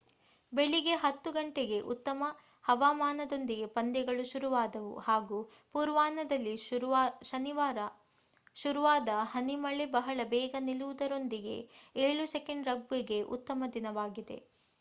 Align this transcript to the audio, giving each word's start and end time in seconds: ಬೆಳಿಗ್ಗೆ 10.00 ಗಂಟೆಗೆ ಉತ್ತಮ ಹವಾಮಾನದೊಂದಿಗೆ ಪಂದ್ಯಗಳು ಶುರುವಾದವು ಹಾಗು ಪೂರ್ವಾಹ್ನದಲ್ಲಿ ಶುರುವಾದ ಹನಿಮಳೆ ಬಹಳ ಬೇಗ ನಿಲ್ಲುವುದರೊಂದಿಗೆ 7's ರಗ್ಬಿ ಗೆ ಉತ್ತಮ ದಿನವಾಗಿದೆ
ಬೆಳಿಗ್ಗೆ 0.53 0.93
10.00 1.01 1.31
ಗಂಟೆಗೆ 1.33 1.77
ಉತ್ತಮ 1.89 2.29
ಹವಾಮಾನದೊಂದಿಗೆ 2.65 3.67
ಪಂದ್ಯಗಳು 3.75 4.23
ಶುರುವಾದವು 4.25 4.93
ಹಾಗು 4.99 5.39
ಪೂರ್ವಾಹ್ನದಲ್ಲಿ 5.75 6.55
ಶುರುವಾದ 8.55 9.09
ಹನಿಮಳೆ 9.31 9.87
ಬಹಳ 9.93 10.25
ಬೇಗ 10.33 10.63
ನಿಲ್ಲುವುದರೊಂದಿಗೆ 10.63 11.57
7's 12.05 12.39
ರಗ್ಬಿ 12.69 13.01
ಗೆ 13.11 13.21
ಉತ್ತಮ 13.37 13.69
ದಿನವಾಗಿದೆ 13.73 14.39